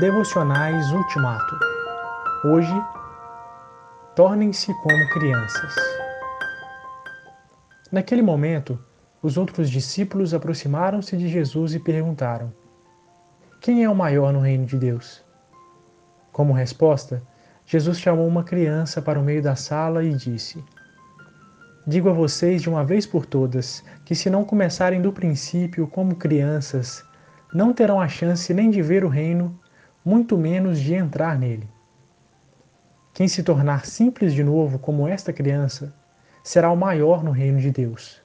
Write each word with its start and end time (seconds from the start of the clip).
Devocionais 0.00 0.90
Ultimato. 0.90 1.56
Hoje, 2.44 2.74
tornem-se 4.16 4.74
como 4.82 5.08
crianças. 5.10 5.72
Naquele 7.92 8.20
momento, 8.20 8.76
os 9.22 9.36
outros 9.36 9.70
discípulos 9.70 10.34
aproximaram-se 10.34 11.16
de 11.16 11.28
Jesus 11.28 11.76
e 11.76 11.78
perguntaram: 11.78 12.52
Quem 13.60 13.84
é 13.84 13.88
o 13.88 13.94
maior 13.94 14.32
no 14.32 14.40
reino 14.40 14.66
de 14.66 14.76
Deus? 14.76 15.22
Como 16.32 16.52
resposta, 16.52 17.22
Jesus 17.64 18.00
chamou 18.00 18.26
uma 18.26 18.42
criança 18.42 19.00
para 19.00 19.20
o 19.20 19.22
meio 19.22 19.40
da 19.40 19.54
sala 19.54 20.02
e 20.02 20.12
disse: 20.12 20.62
Digo 21.86 22.08
a 22.08 22.12
vocês 22.12 22.62
de 22.62 22.68
uma 22.68 22.84
vez 22.84 23.06
por 23.06 23.24
todas 23.24 23.84
que, 24.04 24.16
se 24.16 24.28
não 24.28 24.44
começarem 24.44 25.00
do 25.00 25.12
princípio 25.12 25.86
como 25.86 26.16
crianças, 26.16 27.04
não 27.54 27.72
terão 27.72 28.00
a 28.00 28.08
chance 28.08 28.52
nem 28.52 28.70
de 28.70 28.82
ver 28.82 29.04
o 29.04 29.08
reino 29.08 29.56
muito 30.04 30.36
menos 30.36 30.78
de 30.78 30.92
entrar 30.92 31.38
nele. 31.38 31.66
Quem 33.14 33.26
se 33.26 33.42
tornar 33.42 33.86
simples 33.86 34.34
de 34.34 34.42
novo, 34.44 34.78
como 34.78 35.08
esta 35.08 35.32
criança, 35.32 35.94
será 36.42 36.70
o 36.70 36.76
maior 36.76 37.24
no 37.24 37.30
reino 37.30 37.58
de 37.60 37.70
Deus. 37.70 38.20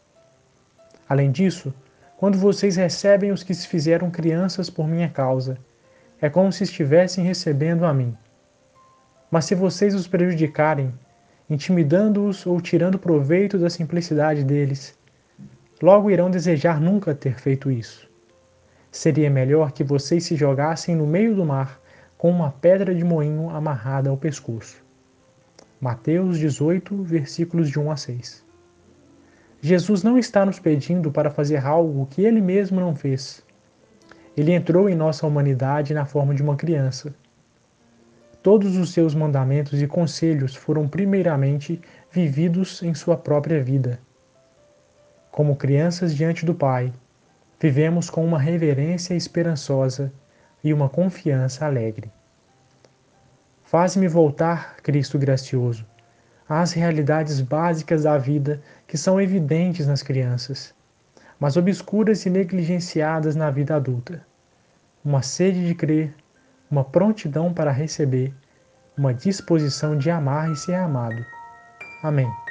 Além 1.08 1.32
disso, 1.32 1.74
quando 2.18 2.38
vocês 2.38 2.76
recebem 2.76 3.32
os 3.32 3.44
que 3.44 3.54
se 3.54 3.68
fizeram 3.68 4.12
crianças 4.12 4.70
por 4.70 4.88
minha 4.88 5.08
causa, 5.08 5.58
é 6.20 6.30
como 6.30 6.52
se 6.52 6.66
estivessem 6.66 7.24
recebendo 7.24 7.86
a 7.86 7.94
mim. 7.94 8.18
Mas 9.32 9.46
se 9.46 9.56
vocês 9.56 9.96
os 9.96 10.08
prejudicarem, 10.08 10.94
intimidando-os 11.50 12.46
ou 12.46 12.60
tirando 12.60 13.00
proveito 13.00 13.58
da 13.58 13.70
simplicidade 13.70 14.44
deles, 14.44 14.98
logo 15.82 16.12
irão 16.12 16.30
desejar 16.30 16.82
nunca 16.82 17.16
ter 17.16 17.40
feito 17.40 17.72
isso. 17.72 18.09
Seria 18.92 19.30
melhor 19.30 19.72
que 19.72 19.84
vocês 19.84 20.24
se 20.24 20.36
jogassem 20.36 20.96
no 20.96 21.06
meio 21.06 21.36
do 21.36 21.46
mar 21.46 21.80
com 22.18 22.30
uma 22.30 22.52
pedra 22.52 22.94
de 22.94 23.04
moinho 23.04 23.50
amarrada 23.50 24.10
ao 24.10 24.18
pescoço. 24.18 24.84
Mateus 25.80 26.38
18, 26.40 27.04
versículos 27.04 27.70
de 27.70 27.80
1 27.80 27.92
a 27.92 27.96
6. 27.96 28.46
Jesus 29.62 30.04
não 30.04 30.18
está 30.18 30.46
nos 30.46 30.60
pedindo 30.60 31.12
para 31.12 31.30
fazer 31.30 31.66
algo 31.66 32.08
que 32.08 32.24
ele 32.24 32.42
mesmo 32.42 32.80
não 32.80 32.96
fez. 32.96 33.44
Ele 34.36 34.54
entrou 34.54 34.90
em 34.90 34.96
nossa 34.96 35.28
humanidade 35.28 35.94
na 35.94 36.06
forma 36.06 36.34
de 36.34 36.42
uma 36.42 36.56
criança. 36.56 37.14
Todos 38.42 38.78
os 38.78 38.92
seus 38.92 39.14
mandamentos 39.14 39.82
e 39.82 39.86
conselhos 39.86 40.56
foram 40.56 40.88
primeiramente 40.88 41.80
vividos 42.10 42.82
em 42.82 42.94
sua 42.94 43.18
própria 43.18 43.62
vida. 43.62 44.00
Como 45.30 45.58
crianças 45.58 46.16
diante 46.16 46.46
do 46.46 46.56
Pai, 46.56 46.94
vivemos 47.60 48.10
com 48.10 48.26
uma 48.26 48.40
reverência 48.40 49.14
esperançosa 49.14 50.12
e 50.64 50.74
uma 50.74 50.90
confiança 50.90 51.66
alegre. 51.66 52.12
Faz-me 53.64 54.08
voltar, 54.08 54.78
Cristo 54.78 55.20
gracioso, 55.20 55.86
às 56.48 56.72
realidades 56.72 57.40
básicas 57.42 58.04
da 58.04 58.18
vida 58.18 58.62
que 58.88 58.98
são 58.98 59.22
evidentes 59.22 59.86
nas 59.86 60.02
crianças, 60.02 60.74
mas 61.40 61.56
obscuras 61.56 62.26
e 62.26 62.30
negligenciadas 62.30 63.36
na 63.36 63.52
vida 63.52 63.76
adulta. 63.76 64.26
Uma 65.06 65.22
sede 65.22 65.68
de 65.68 65.76
crer, 65.76 66.14
uma 66.70 66.84
prontidão 66.84 67.54
para 67.54 67.72
receber, 67.72 68.34
uma 68.98 69.14
disposição 69.14 69.98
de 69.98 70.10
amar 70.10 70.52
e 70.52 70.56
ser 70.56 70.76
amado. 70.76 71.24
Amém. 72.04 72.49